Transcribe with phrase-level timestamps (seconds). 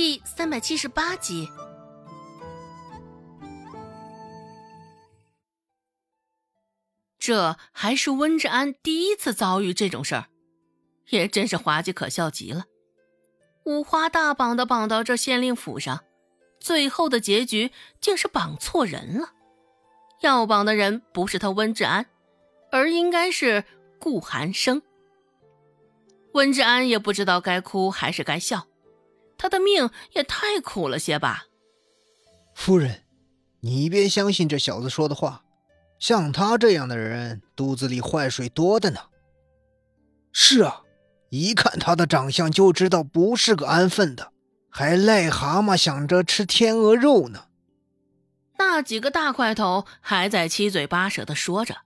[0.00, 1.50] 第三百七十八集。
[7.18, 10.26] 这还是温志安第一次遭遇这种事儿，
[11.08, 12.66] 也真是滑稽可笑极了。
[13.64, 16.04] 五花大绑的绑到这县令府上，
[16.60, 19.32] 最后的结局竟是绑错人了。
[20.20, 22.06] 要绑的人不是他温志安，
[22.70, 23.64] 而应该是
[23.98, 24.80] 顾寒生。
[26.34, 28.68] 温志安也不知道该哭还是该笑，
[29.38, 31.44] 他的命也太苦了些吧。
[32.54, 33.04] 夫人，
[33.60, 35.44] 你别相信这小子说的话，
[35.98, 39.00] 像他这样的人，肚子里坏水多的呢。
[40.32, 40.82] 是啊，
[41.30, 44.32] 一看他的长相就知道不是个安分的，
[44.68, 47.46] 还癞蛤蟆想着吃天鹅肉呢。
[48.58, 51.78] 那几个大块头还在七嘴八舌的说着，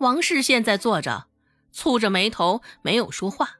[0.00, 1.26] 王氏现在坐着，
[1.72, 3.50] 蹙着眉头没有说话，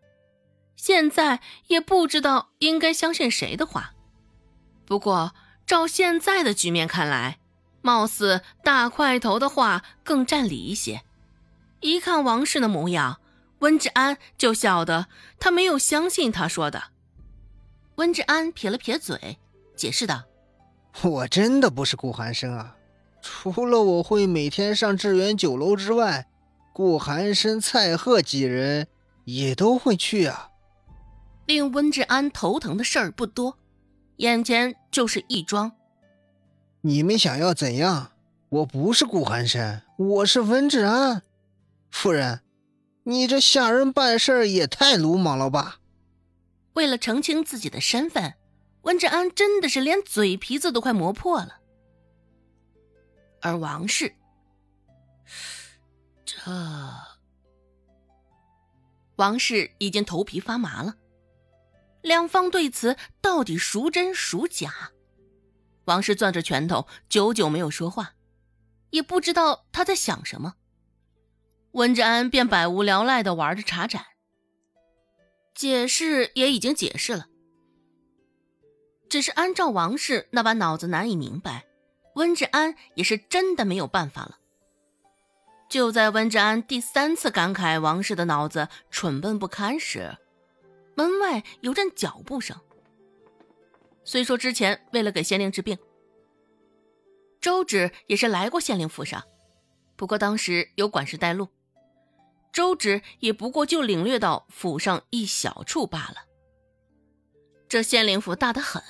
[0.76, 3.94] 现在也不知道应该相信谁的话。
[4.84, 5.34] 不过
[5.66, 7.38] 照现在的局面看来，
[7.80, 11.02] 貌似大块头的话更占理一些。
[11.80, 13.20] 一看王氏的模样，
[13.60, 15.06] 温志安就晓得
[15.38, 16.84] 他没有相信他说的。
[17.96, 19.38] 温志安撇了撇嘴，
[19.76, 20.24] 解释道。
[21.02, 22.76] 我真的不是顾寒生啊！
[23.22, 26.26] 除了我会每天上致远酒楼之外，
[26.72, 28.88] 顾寒生、蔡贺几人
[29.24, 30.50] 也都会去啊。
[31.46, 33.58] 令温志安头疼的事儿不多，
[34.16, 35.72] 眼前就是一桩。
[36.82, 38.12] 你们想要怎样？
[38.48, 41.22] 我不是顾寒山，我是温志安。
[41.90, 42.40] 夫人，
[43.04, 45.80] 你这下人办事也太鲁莽了吧！
[46.74, 48.34] 为了澄清自己的身份。
[48.82, 51.56] 温志安真的是连嘴皮子都快磨破了，
[53.40, 54.14] 而王氏，
[56.26, 56.36] 这
[59.16, 60.96] 王氏已经头皮发麻了。
[62.04, 64.90] 两方对此到底孰真孰假？
[65.86, 68.12] 王氏攥着拳头，久久没有说话，
[68.90, 70.54] 也不知道他在想什么。
[71.72, 74.04] 温志安便百无聊赖的玩着茶盏，
[75.54, 77.26] 解释也已经解释了。
[79.08, 81.64] 只是按照王氏那把脑子难以明白，
[82.16, 84.38] 温志安也是真的没有办法了。
[85.70, 90.18] 就在温志安第三次感慨王氏的脑子蠢笨不堪时，
[90.94, 92.58] 门外有阵脚步声。
[94.04, 95.78] 虽说之前为了给县令治病，
[97.40, 99.22] 周芷也是来过县令府上，
[99.96, 101.48] 不过当时有管事带路，
[102.52, 106.26] 周芷也不过就领略到府上一小处罢了。
[107.68, 108.82] 这县令府大得很。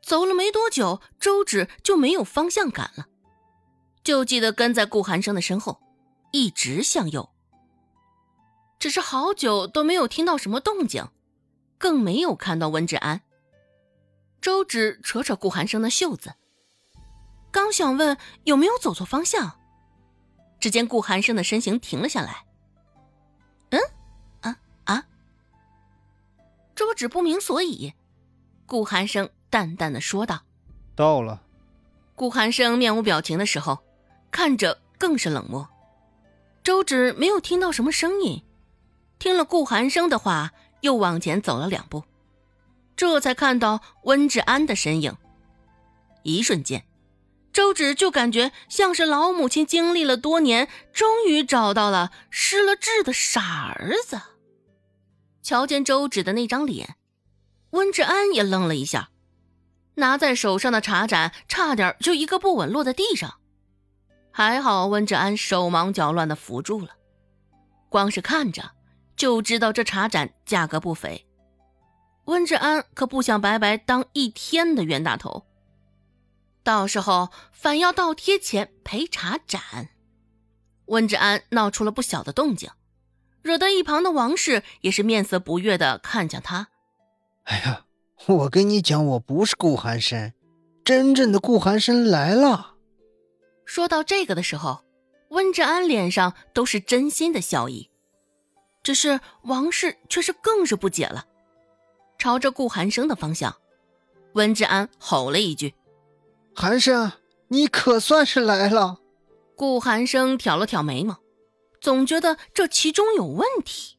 [0.00, 3.08] 走了没多久，周芷就没有方向感了，
[4.02, 5.82] 就记得跟在顾寒生的身后，
[6.32, 7.28] 一直向右。
[8.78, 11.04] 只是好久都没有听到什么动静，
[11.78, 13.22] 更没有看到温志安。
[14.40, 16.34] 周芷扯扯顾寒生的袖子，
[17.50, 19.58] 刚想问有没有走错方向，
[20.60, 22.44] 只见顾寒生的身形停了下来。
[23.70, 23.80] 嗯，
[24.42, 25.06] 啊啊！
[26.74, 27.94] 周芷不明所以，
[28.66, 29.30] 顾寒生。
[29.50, 30.42] 淡淡的说道
[30.94, 31.40] ：“到了。”
[32.14, 33.78] 顾寒生面无表情的时候，
[34.30, 35.66] 看着更是冷漠。
[36.62, 38.44] 周芷没有听到什么声音，
[39.18, 42.04] 听了顾寒生的话，又往前走了两步，
[42.96, 45.16] 这才看到温志安的身影。
[46.22, 46.84] 一瞬间，
[47.52, 54.20] 周芷就感觉像是老母亲经历了多年，终于找到了失了智的傻儿子。
[55.42, 56.96] 瞧见周芷的那张脸，
[57.70, 59.10] 温志安也愣了一下。
[59.94, 63.40] 拿在手上的茶盏差点就一个不稳落在地上，
[64.30, 66.90] 还好温志安手忙脚乱的扶住了。
[67.88, 68.70] 光是看着
[69.18, 71.26] 就知道这茶盏价格不菲，
[72.24, 75.44] 温志安可不想白白当一天的冤大头，
[76.62, 79.88] 到时候反要倒贴钱赔茶盏。
[80.86, 82.70] 温志安闹出了不小的动静，
[83.42, 86.68] 惹得一旁的王氏也是面色不悦的看向他。
[87.44, 87.84] 哎呀！
[88.26, 90.32] 我跟你讲，我不是顾寒生，
[90.84, 92.74] 真正的顾寒生来了。
[93.64, 94.84] 说到这个的时候，
[95.30, 97.90] 温志安脸上都是真心的笑意，
[98.88, 101.26] 只是王氏却是更是不解了，
[102.16, 103.54] 朝着顾寒生的方向，
[104.32, 105.74] 温志安吼了一句
[106.56, 107.12] ：“寒生，
[107.48, 109.00] 你可算是来了。”
[109.54, 111.18] 顾寒生挑了挑眉毛，
[111.82, 113.98] 总觉得这其中有问题，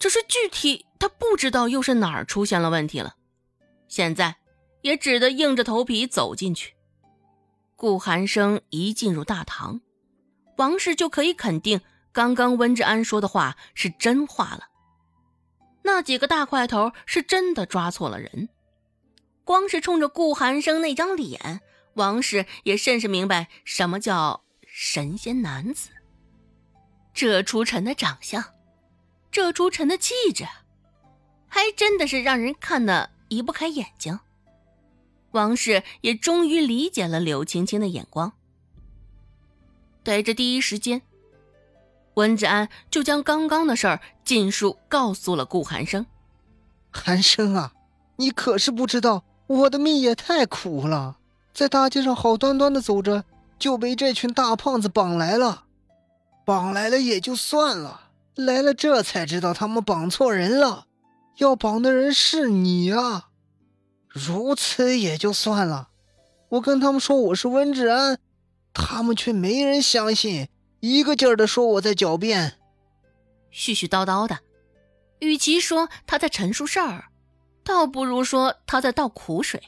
[0.00, 0.84] 只是具体。
[0.98, 3.14] 他不知道又是哪儿出现了问题了，
[3.86, 4.38] 现在
[4.82, 6.74] 也只得硬着头皮走进去。
[7.76, 9.80] 顾寒生一进入大堂，
[10.56, 11.80] 王氏就可以肯定，
[12.12, 14.68] 刚刚温志安说的话是真话了。
[15.82, 18.48] 那几个大块头是真的抓错了人，
[19.44, 21.60] 光是冲着顾寒生那张脸，
[21.94, 25.90] 王氏也甚是明白什么叫神仙男子。
[27.14, 28.44] 这出尘的长相，
[29.30, 30.44] 这出尘的气质，
[31.48, 34.20] 还真的是让人看得移不开眼睛。
[35.32, 38.32] 王氏也终于理解了柳青青的眼光，
[40.02, 41.02] 逮着第一时间，
[42.18, 46.04] 温志安就将刚刚的事儿尽数告诉了顾寒生。
[46.90, 47.72] 寒生啊，
[48.16, 51.18] 你可是不知道，我的命也太苦了，
[51.54, 53.24] 在大街上好端端的走着，
[53.56, 55.64] 就被这群大胖子绑来了。
[56.44, 60.86] 绑来了也就算了，来了这才知道他们绑错人了，
[61.36, 63.28] 要绑的人是你啊！
[64.08, 65.90] 如此也就算了，
[66.48, 68.18] 我跟他们说我是温志安，
[68.74, 70.48] 他们却没人相信，
[70.80, 72.58] 一个劲儿的说我在狡辩，
[73.52, 74.38] 絮絮叨叨的。
[75.18, 77.06] 与其说他在陈述事儿，
[77.64, 79.60] 倒不如说他在倒苦水。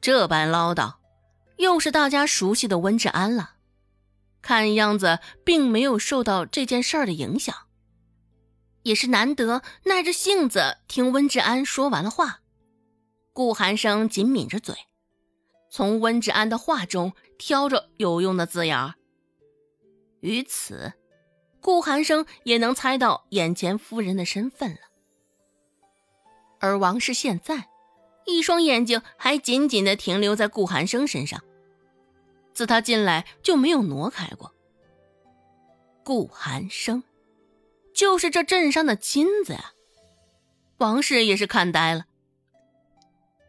[0.00, 0.96] 这般唠叨，
[1.58, 3.52] 又是大家熟悉的温志安了。
[4.42, 7.54] 看样子并没有受到这件事儿的影响，
[8.82, 12.40] 也是难得耐着性子听温志安说完了话。
[13.32, 14.74] 顾寒生紧抿着嘴，
[15.70, 18.94] 从温志安的话中挑着有用的字眼儿。
[20.20, 20.92] 于此，
[21.60, 24.80] 顾寒生也能猜到眼前夫人的身份了。
[26.60, 27.68] 而王氏现在，
[28.26, 31.42] 一双眼睛还紧紧的停留在顾寒生身上。
[32.52, 34.52] 自他进来就没有挪开过。
[36.02, 37.04] 顾寒生，
[37.94, 39.72] 就是这镇上的金子呀！
[40.78, 42.06] 王氏也是看呆了，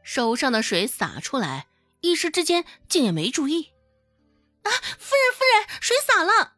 [0.04, 1.68] 手上的水洒出来，
[2.02, 3.72] 一时之间竟也没注意。
[4.64, 4.70] 啊，
[5.00, 6.58] 夫人，夫人，水洒了！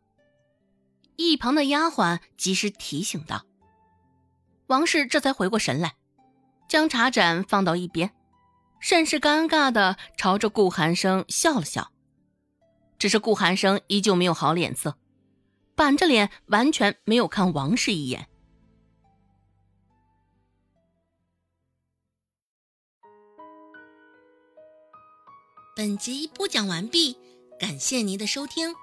[1.29, 3.45] 一旁的丫鬟及时提醒道。
[4.68, 5.95] 王氏这才回过神来，
[6.69, 8.12] 将茶盏放到一边，
[8.79, 11.91] 甚是尴尬的朝着顾寒生笑了笑。
[12.97, 14.95] 只是顾寒生依旧没有好脸色，
[15.75, 18.27] 板着脸，完全没有看王氏一眼。
[25.75, 27.18] 本集播讲完毕，
[27.59, 28.75] 感谢您的收听。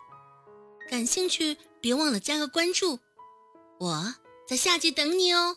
[0.90, 2.98] 感兴趣，别忘了加个关注，
[3.78, 4.14] 我
[4.46, 5.56] 在下集等你哦。